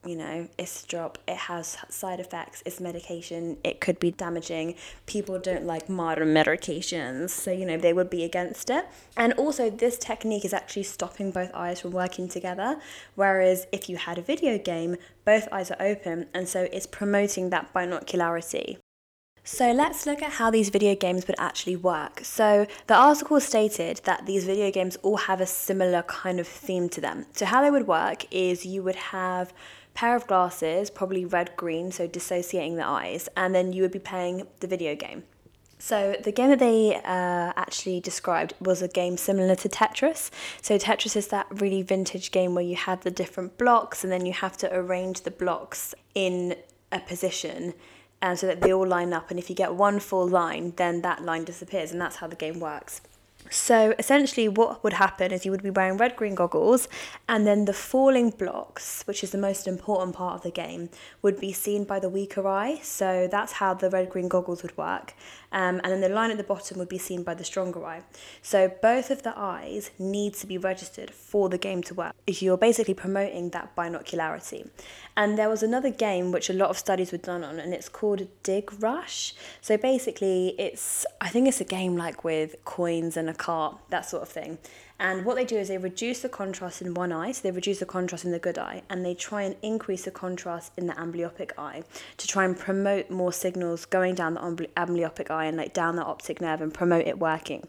you 0.05 0.15
know, 0.15 0.47
it's 0.57 0.83
a 0.83 0.87
drop, 0.87 1.19
it 1.27 1.37
has 1.37 1.77
side 1.89 2.19
effects, 2.19 2.63
it's 2.65 2.79
medication, 2.79 3.57
it 3.63 3.79
could 3.79 3.99
be 3.99 4.09
damaging. 4.11 4.75
People 5.05 5.37
don't 5.37 5.65
like 5.65 5.89
modern 5.89 6.29
medications, 6.29 7.29
so, 7.29 7.51
you 7.51 7.65
know, 7.65 7.77
they 7.77 7.93
would 7.93 8.09
be 8.09 8.23
against 8.23 8.71
it. 8.71 8.85
And 9.15 9.33
also, 9.33 9.69
this 9.69 9.99
technique 9.99 10.43
is 10.43 10.53
actually 10.53 10.83
stopping 10.83 11.29
both 11.29 11.51
eyes 11.53 11.81
from 11.81 11.91
working 11.91 12.27
together, 12.27 12.79
whereas 13.15 13.67
if 13.71 13.89
you 13.89 13.97
had 13.97 14.17
a 14.17 14.23
video 14.23 14.57
game, 14.57 14.97
both 15.23 15.47
eyes 15.51 15.69
are 15.69 15.81
open, 15.81 16.27
and 16.33 16.49
so 16.49 16.67
it's 16.73 16.87
promoting 16.87 17.51
that 17.51 17.71
binocularity. 17.73 18.77
So 19.43 19.71
let's 19.71 20.05
look 20.05 20.21
at 20.21 20.33
how 20.33 20.51
these 20.51 20.69
video 20.69 20.93
games 20.93 21.25
would 21.27 21.35
actually 21.39 21.75
work. 21.75 22.19
So 22.23 22.67
the 22.85 22.93
article 22.95 23.39
stated 23.39 24.01
that 24.03 24.27
these 24.27 24.45
video 24.45 24.69
games 24.69 24.97
all 24.97 25.17
have 25.17 25.41
a 25.41 25.47
similar 25.47 26.03
kind 26.03 26.39
of 26.39 26.47
theme 26.47 26.89
to 26.89 27.01
them. 27.01 27.25
So 27.33 27.47
how 27.47 27.63
they 27.63 27.71
would 27.71 27.87
work 27.87 28.25
is 28.31 28.67
you 28.67 28.83
would 28.83 28.95
have 28.95 29.51
pair 29.93 30.15
of 30.15 30.27
glasses, 30.27 30.89
probably 30.89 31.25
red 31.25 31.55
green, 31.55 31.91
so 31.91 32.07
dissociating 32.07 32.75
the 32.75 32.85
eyes, 32.85 33.29
and 33.35 33.53
then 33.53 33.73
you 33.73 33.81
would 33.81 33.91
be 33.91 33.99
playing 33.99 34.47
the 34.59 34.67
video 34.67 34.95
game. 34.95 35.23
So 35.81 36.15
the 36.23 36.31
game 36.31 36.49
that 36.49 36.59
they 36.59 36.95
uh, 36.95 37.53
actually 37.55 38.01
described 38.01 38.53
was 38.61 38.83
a 38.83 38.87
game 38.87 39.17
similar 39.17 39.55
to 39.55 39.67
Tetris. 39.67 40.29
So 40.61 40.77
Tetris 40.77 41.15
is 41.15 41.29
that 41.29 41.47
really 41.49 41.81
vintage 41.81 42.29
game 42.29 42.53
where 42.53 42.63
you 42.63 42.75
have 42.75 43.01
the 43.03 43.09
different 43.09 43.57
blocks 43.57 44.03
and 44.03 44.13
then 44.13 44.27
you 44.27 44.33
have 44.33 44.55
to 44.57 44.71
arrange 44.71 45.21
the 45.21 45.31
blocks 45.31 45.95
in 46.13 46.55
a 46.91 46.99
position 46.99 47.73
and 48.21 48.37
so 48.37 48.45
that 48.45 48.61
they 48.61 48.71
all 48.71 48.85
line 48.85 49.11
up 49.11 49.31
and 49.31 49.39
if 49.39 49.49
you 49.49 49.55
get 49.55 49.73
one 49.73 49.99
full 49.99 50.27
line 50.27 50.73
then 50.75 51.01
that 51.01 51.23
line 51.23 51.43
disappears 51.43 51.91
and 51.91 51.99
that's 51.99 52.17
how 52.17 52.27
the 52.27 52.35
game 52.35 52.59
works. 52.59 53.01
So 53.53 53.93
essentially, 53.99 54.47
what 54.47 54.81
would 54.81 54.93
happen 54.93 55.33
is 55.33 55.45
you 55.45 55.51
would 55.51 55.61
be 55.61 55.69
wearing 55.69 55.97
red 55.97 56.15
green 56.15 56.35
goggles, 56.35 56.87
and 57.27 57.45
then 57.45 57.65
the 57.65 57.73
falling 57.73 58.29
blocks, 58.29 59.03
which 59.03 59.25
is 59.25 59.31
the 59.31 59.37
most 59.37 59.67
important 59.67 60.15
part 60.15 60.35
of 60.35 60.41
the 60.43 60.51
game, 60.51 60.89
would 61.21 61.37
be 61.37 61.51
seen 61.51 61.83
by 61.83 61.99
the 61.99 62.07
weaker 62.07 62.47
eye. 62.47 62.79
So 62.81 63.27
that's 63.29 63.51
how 63.53 63.73
the 63.73 63.89
red 63.89 64.09
green 64.09 64.29
goggles 64.29 64.63
would 64.63 64.77
work. 64.77 65.13
Um, 65.51 65.81
and 65.83 65.91
then 65.91 66.01
the 66.01 66.09
line 66.09 66.31
at 66.31 66.37
the 66.37 66.43
bottom 66.43 66.77
would 66.79 66.89
be 66.89 66.97
seen 66.97 67.23
by 67.23 67.33
the 67.33 67.43
stronger 67.43 67.85
eye. 67.85 68.03
So 68.41 68.71
both 68.81 69.11
of 69.11 69.23
the 69.23 69.37
eyes 69.37 69.91
need 69.99 70.33
to 70.35 70.47
be 70.47 70.57
registered 70.57 71.11
for 71.11 71.49
the 71.49 71.57
game 71.57 71.83
to 71.83 71.93
work. 71.93 72.13
You're 72.27 72.57
basically 72.57 72.93
promoting 72.93 73.49
that 73.49 73.75
binocularity. 73.75 74.69
And 75.17 75.37
there 75.37 75.49
was 75.49 75.61
another 75.61 75.89
game 75.89 76.31
which 76.31 76.49
a 76.49 76.53
lot 76.53 76.69
of 76.69 76.77
studies 76.77 77.11
were 77.11 77.17
done 77.17 77.43
on, 77.43 77.59
and 77.59 77.73
it's 77.73 77.89
called 77.89 78.27
Dig 78.43 78.71
Rush. 78.81 79.33
So 79.59 79.77
basically, 79.77 80.55
it's 80.57 81.05
I 81.19 81.29
think 81.29 81.47
it's 81.47 81.61
a 81.61 81.65
game 81.65 81.97
like 81.97 82.23
with 82.23 82.55
coins 82.63 83.17
and 83.17 83.29
a 83.29 83.33
cart, 83.33 83.77
that 83.89 84.05
sort 84.09 84.23
of 84.23 84.29
thing. 84.29 84.57
And 85.01 85.25
what 85.25 85.35
they 85.35 85.45
do 85.45 85.57
is 85.57 85.67
they 85.67 85.79
reduce 85.79 86.19
the 86.19 86.29
contrast 86.29 86.79
in 86.79 86.93
one 86.93 87.11
eye, 87.11 87.31
so 87.31 87.41
they 87.41 87.49
reduce 87.49 87.79
the 87.79 87.87
contrast 87.87 88.23
in 88.23 88.31
the 88.31 88.37
good 88.37 88.59
eye, 88.59 88.83
and 88.87 89.03
they 89.03 89.15
try 89.15 89.41
and 89.41 89.55
increase 89.63 90.05
the 90.05 90.11
contrast 90.11 90.71
in 90.77 90.85
the 90.85 90.93
amblyopic 90.93 91.53
eye 91.57 91.81
to 92.17 92.27
try 92.27 92.45
and 92.45 92.57
promote 92.57 93.09
more 93.09 93.33
signals 93.33 93.87
going 93.87 94.13
down 94.13 94.35
the 94.35 94.39
amblyopic 94.77 95.31
eye 95.31 95.45
and 95.45 95.57
like 95.57 95.73
down 95.73 95.95
the 95.95 96.03
optic 96.03 96.39
nerve 96.39 96.61
and 96.61 96.71
promote 96.71 97.07
it 97.07 97.17
working. 97.17 97.67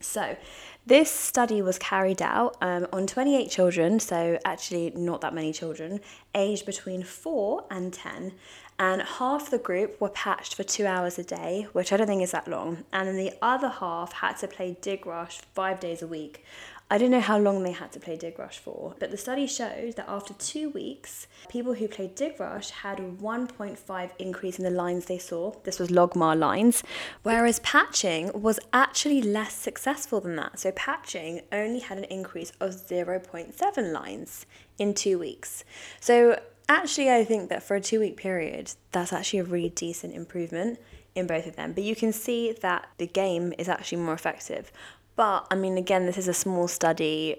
So, 0.00 0.36
this 0.84 1.10
study 1.10 1.62
was 1.62 1.78
carried 1.78 2.20
out 2.20 2.56
um, 2.60 2.88
on 2.92 3.06
28 3.06 3.48
children, 3.48 4.00
so 4.00 4.38
actually 4.44 4.90
not 4.96 5.20
that 5.20 5.34
many 5.34 5.52
children, 5.52 6.00
aged 6.34 6.66
between 6.66 7.04
4 7.04 7.66
and 7.70 7.92
10, 7.92 8.32
and 8.78 9.02
half 9.02 9.50
the 9.50 9.58
group 9.58 10.00
were 10.00 10.08
patched 10.08 10.54
for 10.54 10.62
two 10.62 10.86
hours 10.86 11.18
a 11.18 11.24
day, 11.24 11.66
which 11.72 11.92
I 11.92 11.96
don't 11.96 12.06
think 12.06 12.22
is 12.22 12.30
that 12.30 12.48
long, 12.48 12.84
and 12.92 13.08
then 13.08 13.16
the 13.16 13.32
other 13.42 13.68
half 13.68 14.12
had 14.12 14.36
to 14.38 14.48
play 14.48 14.76
Dig 14.80 15.06
Rush 15.06 15.40
five 15.54 15.80
days 15.80 16.02
a 16.02 16.06
week. 16.06 16.44
I 16.90 16.96
don't 16.96 17.10
know 17.10 17.20
how 17.20 17.38
long 17.38 17.64
they 17.64 17.72
had 17.72 17.92
to 17.92 18.00
play 18.00 18.16
Dig 18.16 18.38
Rush 18.38 18.58
for, 18.58 18.94
but 18.98 19.10
the 19.10 19.18
study 19.18 19.46
showed 19.46 19.96
that 19.96 20.08
after 20.08 20.32
two 20.34 20.70
weeks, 20.70 21.26
people 21.50 21.74
who 21.74 21.86
played 21.86 22.14
Dig 22.14 22.40
Rush 22.40 22.70
had 22.70 22.98
a 22.98 23.02
1.5 23.02 24.10
increase 24.18 24.58
in 24.58 24.64
the 24.64 24.70
lines 24.70 25.04
they 25.04 25.18
saw. 25.18 25.52
This 25.64 25.78
was 25.78 25.90
logMAR 25.90 26.38
lines, 26.38 26.82
whereas 27.24 27.60
patching 27.60 28.30
was 28.32 28.58
actually 28.72 29.20
less 29.20 29.52
successful 29.52 30.22
than 30.22 30.36
that. 30.36 30.60
So 30.60 30.72
patching 30.72 31.42
only 31.52 31.80
had 31.80 31.98
an 31.98 32.04
increase 32.04 32.52
of 32.58 32.70
0.7 32.70 33.92
lines 33.92 34.46
in 34.78 34.94
two 34.94 35.18
weeks. 35.18 35.64
So 36.00 36.38
actually, 36.68 37.10
I 37.10 37.24
think 37.24 37.48
that 37.50 37.62
for 37.62 37.76
a 37.76 37.80
two 37.80 38.00
week 38.00 38.16
period, 38.16 38.72
that's 38.92 39.12
actually 39.12 39.40
a 39.40 39.44
really 39.44 39.70
decent 39.70 40.14
improvement 40.14 40.78
in 41.14 41.26
both 41.26 41.46
of 41.46 41.56
them. 41.56 41.72
But 41.72 41.84
you 41.84 41.96
can 41.96 42.12
see 42.12 42.52
that 42.52 42.88
the 42.98 43.06
game 43.06 43.52
is 43.58 43.68
actually 43.68 43.98
more 43.98 44.14
effective. 44.14 44.70
But 45.16 45.46
I 45.50 45.54
mean, 45.54 45.76
again, 45.76 46.06
this 46.06 46.18
is 46.18 46.28
a 46.28 46.34
small 46.34 46.68
study, 46.68 47.36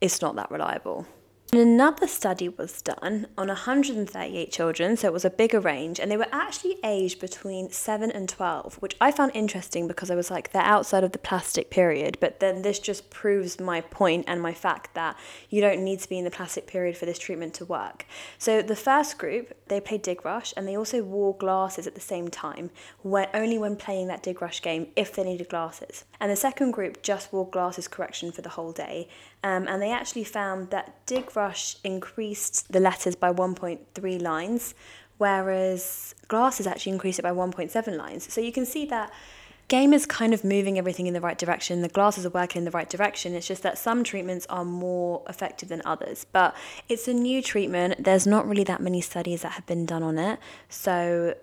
it's 0.00 0.22
not 0.22 0.36
that 0.36 0.50
reliable. 0.50 1.06
Another 1.50 2.06
study 2.06 2.50
was 2.50 2.82
done 2.82 3.26
on 3.38 3.48
138 3.48 4.52
children, 4.52 4.98
so 4.98 5.08
it 5.08 5.14
was 5.14 5.24
a 5.24 5.30
bigger 5.30 5.60
range, 5.60 5.98
and 5.98 6.10
they 6.10 6.16
were 6.18 6.26
actually 6.30 6.76
aged 6.84 7.22
between 7.22 7.70
7 7.70 8.10
and 8.10 8.28
12, 8.28 8.74
which 8.82 8.94
I 9.00 9.10
found 9.10 9.32
interesting 9.32 9.88
because 9.88 10.10
I 10.10 10.14
was 10.14 10.30
like, 10.30 10.52
they're 10.52 10.60
outside 10.60 11.04
of 11.04 11.12
the 11.12 11.18
plastic 11.18 11.70
period. 11.70 12.18
But 12.20 12.40
then 12.40 12.60
this 12.60 12.78
just 12.78 13.08
proves 13.08 13.58
my 13.58 13.80
point 13.80 14.26
and 14.28 14.42
my 14.42 14.52
fact 14.52 14.92
that 14.92 15.16
you 15.48 15.62
don't 15.62 15.82
need 15.82 16.00
to 16.00 16.08
be 16.10 16.18
in 16.18 16.24
the 16.24 16.30
plastic 16.30 16.66
period 16.66 16.98
for 16.98 17.06
this 17.06 17.18
treatment 17.18 17.54
to 17.54 17.64
work. 17.64 18.04
So 18.36 18.60
the 18.60 18.76
first 18.76 19.16
group, 19.16 19.54
they 19.68 19.80
played 19.80 20.02
Dig 20.02 20.26
Rush, 20.26 20.52
and 20.54 20.68
they 20.68 20.76
also 20.76 21.02
wore 21.02 21.34
glasses 21.34 21.86
at 21.86 21.94
the 21.94 22.00
same 22.02 22.28
time, 22.28 22.68
when, 23.00 23.26
only 23.32 23.56
when 23.56 23.76
playing 23.76 24.08
that 24.08 24.22
Dig 24.22 24.42
Rush 24.42 24.60
game 24.60 24.88
if 24.96 25.14
they 25.14 25.24
needed 25.24 25.48
glasses. 25.48 26.04
And 26.20 26.30
the 26.30 26.36
second 26.36 26.72
group 26.72 27.02
just 27.02 27.32
wore 27.32 27.48
glasses 27.48 27.88
correction 27.88 28.32
for 28.32 28.42
the 28.42 28.50
whole 28.50 28.72
day, 28.72 29.08
um, 29.42 29.68
and 29.68 29.80
they 29.80 29.92
actually 29.92 30.24
found 30.24 30.70
that 30.70 31.06
Dig 31.06 31.34
Rush 31.36 31.76
increased 31.84 32.72
the 32.72 32.80
letters 32.80 33.14
by 33.14 33.32
1.3 33.32 34.22
lines, 34.22 34.74
whereas 35.18 36.14
Glasses 36.28 36.66
actually 36.66 36.92
increased 36.92 37.18
it 37.18 37.22
by 37.22 37.30
1.7 37.30 37.96
lines. 37.96 38.30
So 38.32 38.40
you 38.40 38.52
can 38.52 38.66
see 38.66 38.84
that 38.86 39.10
game 39.68 39.92
is 39.92 40.06
kind 40.06 40.34
of 40.34 40.44
moving 40.44 40.78
everything 40.78 41.06
in 41.06 41.14
the 41.14 41.20
right 41.20 41.38
direction. 41.38 41.82
The 41.82 41.88
glasses 41.88 42.26
are 42.26 42.30
working 42.30 42.60
in 42.60 42.64
the 42.64 42.70
right 42.70 42.88
direction. 42.88 43.34
It's 43.34 43.46
just 43.46 43.62
that 43.62 43.78
some 43.78 44.04
treatments 44.04 44.46
are 44.48 44.64
more 44.64 45.22
effective 45.28 45.68
than 45.68 45.82
others. 45.84 46.26
But 46.32 46.54
it's 46.88 47.06
a 47.06 47.14
new 47.14 47.42
treatment. 47.42 48.02
There's 48.02 48.26
not 48.26 48.48
really 48.48 48.64
that 48.64 48.80
many 48.80 49.00
studies 49.00 49.42
that 49.42 49.52
have 49.52 49.66
been 49.66 49.86
done 49.86 50.02
on 50.02 50.18
it. 50.18 50.38
So 50.68 51.34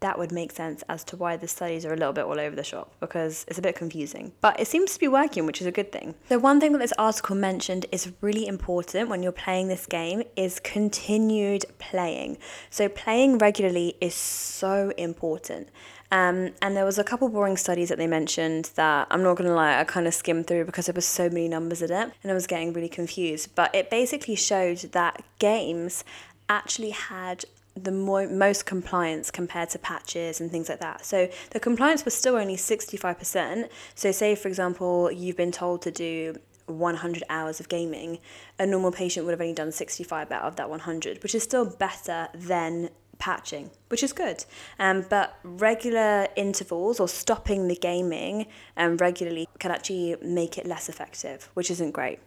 that 0.00 0.18
would 0.18 0.32
make 0.32 0.52
sense 0.52 0.82
as 0.88 1.04
to 1.04 1.16
why 1.16 1.36
the 1.36 1.48
studies 1.48 1.84
are 1.84 1.92
a 1.92 1.96
little 1.96 2.12
bit 2.12 2.24
all 2.24 2.38
over 2.38 2.54
the 2.54 2.64
shop 2.64 2.92
because 3.00 3.44
it's 3.48 3.58
a 3.58 3.62
bit 3.62 3.74
confusing. 3.74 4.32
But 4.40 4.58
it 4.60 4.66
seems 4.66 4.94
to 4.94 5.00
be 5.00 5.08
working, 5.08 5.46
which 5.46 5.60
is 5.60 5.66
a 5.66 5.72
good 5.72 5.90
thing. 5.92 6.14
The 6.28 6.38
one 6.38 6.60
thing 6.60 6.72
that 6.72 6.78
this 6.78 6.92
article 6.98 7.36
mentioned 7.36 7.86
is 7.90 8.12
really 8.20 8.46
important 8.46 9.08
when 9.08 9.22
you're 9.22 9.32
playing 9.32 9.68
this 9.68 9.86
game 9.86 10.22
is 10.36 10.60
continued 10.60 11.64
playing. 11.78 12.38
So 12.70 12.88
playing 12.88 13.38
regularly 13.38 13.96
is 14.00 14.14
so 14.14 14.92
important. 14.96 15.68
Um, 16.10 16.52
and 16.62 16.74
there 16.74 16.86
was 16.86 16.98
a 16.98 17.04
couple 17.04 17.28
boring 17.28 17.58
studies 17.58 17.90
that 17.90 17.98
they 17.98 18.06
mentioned 18.06 18.70
that 18.76 19.08
I'm 19.10 19.22
not 19.22 19.36
gonna 19.36 19.54
lie, 19.54 19.78
I 19.78 19.84
kind 19.84 20.06
of 20.06 20.14
skimmed 20.14 20.46
through 20.46 20.64
because 20.64 20.86
there 20.86 20.94
was 20.94 21.04
so 21.04 21.28
many 21.28 21.48
numbers 21.48 21.82
in 21.82 21.92
it, 21.92 22.12
and 22.22 22.32
I 22.32 22.34
was 22.34 22.46
getting 22.46 22.72
really 22.72 22.88
confused. 22.88 23.54
But 23.54 23.74
it 23.74 23.90
basically 23.90 24.34
showed 24.34 24.78
that 24.92 25.22
games 25.38 26.04
actually 26.48 26.90
had 26.90 27.44
the 27.84 27.92
mo- 27.92 28.28
most 28.28 28.66
compliance 28.66 29.30
compared 29.30 29.70
to 29.70 29.78
patches 29.78 30.40
and 30.40 30.50
things 30.50 30.68
like 30.68 30.80
that. 30.80 31.04
So 31.04 31.28
the 31.50 31.60
compliance 31.60 32.04
was 32.04 32.14
still 32.14 32.36
only 32.36 32.56
65%. 32.56 33.68
So, 33.94 34.12
say 34.12 34.34
for 34.34 34.48
example, 34.48 35.10
you've 35.10 35.36
been 35.36 35.52
told 35.52 35.82
to 35.82 35.90
do 35.90 36.36
100 36.66 37.22
hours 37.28 37.60
of 37.60 37.68
gaming, 37.68 38.18
a 38.58 38.66
normal 38.66 38.92
patient 38.92 39.24
would 39.26 39.32
have 39.32 39.40
only 39.40 39.54
done 39.54 39.72
65 39.72 40.30
out 40.30 40.42
of 40.42 40.56
that 40.56 40.68
100, 40.68 41.22
which 41.22 41.34
is 41.34 41.42
still 41.42 41.64
better 41.64 42.28
than 42.34 42.90
patching, 43.18 43.70
which 43.88 44.02
is 44.02 44.12
good. 44.12 44.44
Um, 44.78 45.04
but 45.08 45.38
regular 45.42 46.28
intervals 46.36 47.00
or 47.00 47.08
stopping 47.08 47.68
the 47.68 47.76
gaming 47.76 48.46
um, 48.76 48.96
regularly 48.96 49.48
can 49.58 49.70
actually 49.70 50.16
make 50.22 50.58
it 50.58 50.66
less 50.66 50.88
effective, 50.88 51.48
which 51.54 51.70
isn't 51.70 51.92
great. 51.92 52.20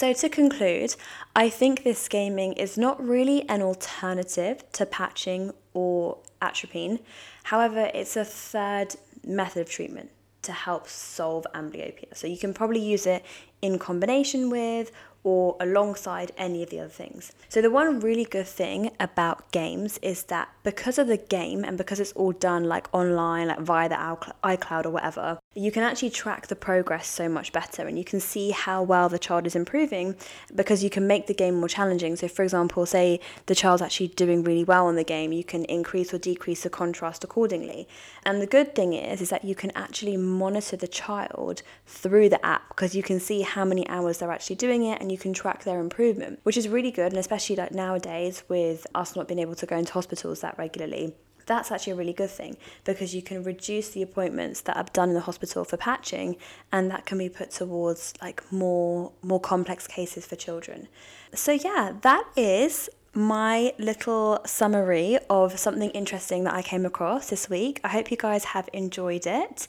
So, 0.00 0.12
to 0.12 0.28
conclude, 0.28 0.94
I 1.34 1.48
think 1.48 1.82
this 1.82 2.06
gaming 2.06 2.52
is 2.52 2.78
not 2.78 3.04
really 3.04 3.48
an 3.48 3.62
alternative 3.62 4.62
to 4.74 4.86
patching 4.86 5.50
or 5.74 6.18
atropine. 6.40 7.00
However, 7.42 7.90
it's 7.92 8.16
a 8.16 8.24
third 8.24 8.94
method 9.24 9.62
of 9.62 9.68
treatment 9.68 10.10
to 10.42 10.52
help 10.52 10.86
solve 10.86 11.48
amblyopia. 11.52 12.16
So, 12.16 12.28
you 12.28 12.38
can 12.38 12.54
probably 12.54 12.78
use 12.78 13.06
it 13.06 13.24
in 13.60 13.80
combination 13.80 14.50
with 14.50 14.92
or 15.24 15.56
alongside 15.60 16.32
any 16.36 16.62
of 16.62 16.70
the 16.70 16.80
other 16.80 16.88
things. 16.88 17.32
So, 17.48 17.60
the 17.60 17.70
one 17.70 18.00
really 18.00 18.24
good 18.24 18.46
thing 18.46 18.92
about 19.00 19.50
games 19.52 19.98
is 20.02 20.24
that 20.24 20.48
because 20.62 20.98
of 20.98 21.06
the 21.06 21.16
game 21.16 21.64
and 21.64 21.76
because 21.76 22.00
it's 22.00 22.12
all 22.12 22.32
done 22.32 22.64
like 22.64 22.92
online, 22.94 23.48
like 23.48 23.60
via 23.60 23.88
the 23.88 23.96
iCloud 24.44 24.86
or 24.86 24.90
whatever, 24.90 25.38
you 25.54 25.72
can 25.72 25.82
actually 25.82 26.10
track 26.10 26.46
the 26.46 26.56
progress 26.56 27.08
so 27.08 27.28
much 27.28 27.52
better 27.52 27.86
and 27.86 27.98
you 27.98 28.04
can 28.04 28.20
see 28.20 28.50
how 28.50 28.82
well 28.82 29.08
the 29.08 29.18
child 29.18 29.46
is 29.46 29.56
improving 29.56 30.14
because 30.54 30.84
you 30.84 30.90
can 30.90 31.06
make 31.06 31.26
the 31.26 31.34
game 31.34 31.54
more 31.54 31.68
challenging. 31.68 32.14
So, 32.16 32.28
for 32.28 32.42
example, 32.42 32.86
say 32.86 33.18
the 33.46 33.54
child's 33.54 33.82
actually 33.82 34.08
doing 34.08 34.44
really 34.44 34.64
well 34.64 34.88
in 34.88 34.96
the 34.96 35.04
game, 35.04 35.32
you 35.32 35.44
can 35.44 35.64
increase 35.64 36.14
or 36.14 36.18
decrease 36.18 36.62
the 36.62 36.70
contrast 36.70 37.24
accordingly. 37.24 37.88
And 38.24 38.40
the 38.40 38.46
good 38.46 38.74
thing 38.74 38.92
is, 38.92 39.20
is 39.20 39.30
that 39.30 39.44
you 39.44 39.54
can 39.54 39.72
actually 39.74 40.16
monitor 40.16 40.76
the 40.76 40.88
child 40.88 41.62
through 41.86 42.28
the 42.28 42.44
app 42.44 42.68
because 42.68 42.94
you 42.94 43.02
can 43.02 43.18
see 43.18 43.42
how 43.42 43.64
many 43.64 43.88
hours 43.88 44.18
they're 44.18 44.30
actually 44.30 44.56
doing 44.56 44.84
it 44.84 45.00
and 45.08 45.12
you 45.12 45.16
can 45.16 45.32
track 45.32 45.64
their 45.64 45.80
improvement, 45.80 46.38
which 46.42 46.58
is 46.58 46.68
really 46.68 46.90
good. 46.90 47.12
And 47.12 47.16
especially 47.16 47.56
like 47.56 47.72
nowadays 47.72 48.44
with 48.46 48.86
us 48.94 49.16
not 49.16 49.26
being 49.26 49.40
able 49.40 49.54
to 49.54 49.64
go 49.64 49.74
into 49.74 49.94
hospitals 49.94 50.42
that 50.42 50.58
regularly, 50.58 51.14
that's 51.46 51.72
actually 51.72 51.94
a 51.94 51.96
really 51.96 52.12
good 52.12 52.28
thing 52.28 52.58
because 52.84 53.14
you 53.14 53.22
can 53.22 53.42
reduce 53.42 53.88
the 53.88 54.02
appointments 54.02 54.60
that 54.60 54.76
are 54.76 54.84
done 54.92 55.08
in 55.08 55.14
the 55.14 55.22
hospital 55.22 55.64
for 55.64 55.78
patching 55.78 56.36
and 56.72 56.90
that 56.90 57.06
can 57.06 57.16
be 57.16 57.30
put 57.30 57.50
towards 57.50 58.12
like 58.20 58.42
more 58.52 59.12
more 59.22 59.40
complex 59.40 59.86
cases 59.86 60.26
for 60.26 60.36
children. 60.36 60.88
So 61.32 61.52
yeah, 61.52 61.94
that 62.02 62.24
is 62.36 62.90
my 63.14 63.72
little 63.78 64.40
summary 64.44 65.18
of 65.30 65.58
something 65.58 65.90
interesting 65.90 66.44
that 66.44 66.54
I 66.54 66.62
came 66.62 66.84
across 66.84 67.30
this 67.30 67.48
week. 67.48 67.80
I 67.82 67.88
hope 67.88 68.10
you 68.10 68.16
guys 68.16 68.44
have 68.44 68.68
enjoyed 68.72 69.26
it. 69.26 69.66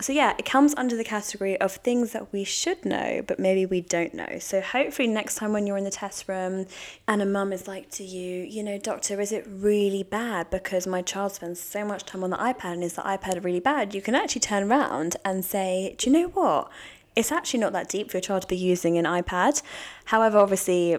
So, 0.00 0.12
yeah, 0.12 0.34
it 0.38 0.44
comes 0.44 0.74
under 0.76 0.96
the 0.96 1.04
category 1.04 1.60
of 1.60 1.72
things 1.72 2.12
that 2.12 2.32
we 2.32 2.44
should 2.44 2.84
know, 2.84 3.22
but 3.26 3.38
maybe 3.38 3.66
we 3.66 3.80
don't 3.80 4.14
know. 4.14 4.38
So, 4.40 4.60
hopefully, 4.60 5.08
next 5.08 5.36
time 5.36 5.52
when 5.52 5.66
you're 5.66 5.76
in 5.76 5.84
the 5.84 5.90
test 5.90 6.28
room 6.28 6.66
and 7.08 7.22
a 7.22 7.26
mum 7.26 7.52
is 7.52 7.66
like 7.66 7.90
to 7.92 8.04
you, 8.04 8.44
you 8.44 8.62
know, 8.62 8.78
doctor, 8.78 9.20
is 9.20 9.32
it 9.32 9.46
really 9.48 10.02
bad 10.02 10.50
because 10.50 10.86
my 10.86 11.02
child 11.02 11.32
spends 11.32 11.60
so 11.60 11.84
much 11.84 12.04
time 12.04 12.22
on 12.22 12.30
the 12.30 12.36
iPad 12.36 12.74
and 12.74 12.84
is 12.84 12.94
the 12.94 13.02
iPad 13.02 13.42
really 13.44 13.60
bad? 13.60 13.94
You 13.94 14.02
can 14.02 14.14
actually 14.14 14.40
turn 14.40 14.70
around 14.70 15.16
and 15.24 15.44
say, 15.44 15.94
do 15.98 16.10
you 16.10 16.16
know 16.16 16.28
what? 16.28 16.70
It's 17.14 17.30
actually 17.30 17.60
not 17.60 17.72
that 17.74 17.88
deep 17.88 18.10
for 18.10 18.16
your 18.16 18.22
child 18.22 18.42
to 18.42 18.48
be 18.48 18.56
using 18.56 18.96
an 18.96 19.04
iPad. 19.04 19.62
However, 20.06 20.38
obviously, 20.38 20.96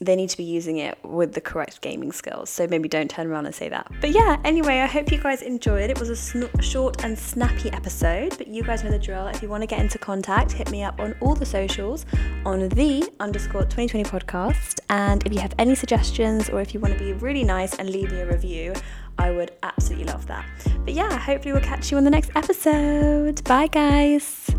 they 0.00 0.16
need 0.16 0.30
to 0.30 0.36
be 0.36 0.44
using 0.44 0.78
it 0.78 0.98
with 1.04 1.34
the 1.34 1.40
correct 1.40 1.82
gaming 1.82 2.10
skills. 2.10 2.48
So 2.48 2.66
maybe 2.66 2.88
don't 2.88 3.10
turn 3.10 3.26
around 3.26 3.46
and 3.46 3.54
say 3.54 3.68
that. 3.68 3.90
But 4.00 4.10
yeah, 4.10 4.40
anyway, 4.44 4.80
I 4.80 4.86
hope 4.86 5.12
you 5.12 5.18
guys 5.18 5.42
enjoyed. 5.42 5.90
It 5.90 6.00
was 6.00 6.08
a 6.08 6.16
sn- 6.16 6.48
short 6.60 7.04
and 7.04 7.18
snappy 7.18 7.70
episode, 7.70 8.36
but 8.38 8.46
you 8.48 8.62
guys 8.62 8.82
know 8.82 8.90
the 8.90 8.98
drill. 8.98 9.26
If 9.26 9.42
you 9.42 9.48
want 9.48 9.62
to 9.62 9.66
get 9.66 9.78
into 9.78 9.98
contact, 9.98 10.52
hit 10.52 10.70
me 10.70 10.82
up 10.82 10.98
on 11.00 11.14
all 11.20 11.34
the 11.34 11.44
socials 11.44 12.06
on 12.46 12.68
the 12.70 13.10
underscore 13.20 13.62
2020 13.62 14.04
podcast. 14.04 14.80
And 14.88 15.24
if 15.26 15.32
you 15.34 15.40
have 15.40 15.54
any 15.58 15.74
suggestions 15.74 16.48
or 16.48 16.60
if 16.62 16.72
you 16.72 16.80
want 16.80 16.94
to 16.94 16.98
be 16.98 17.12
really 17.12 17.44
nice 17.44 17.74
and 17.74 17.90
leave 17.90 18.10
me 18.10 18.20
a 18.20 18.26
review, 18.26 18.72
I 19.18 19.30
would 19.30 19.52
absolutely 19.62 20.06
love 20.06 20.26
that. 20.28 20.46
But 20.84 20.94
yeah, 20.94 21.18
hopefully 21.18 21.52
we'll 21.52 21.62
catch 21.62 21.90
you 21.90 21.98
on 21.98 22.04
the 22.04 22.10
next 22.10 22.30
episode. 22.34 23.44
Bye, 23.44 23.66
guys. 23.66 24.50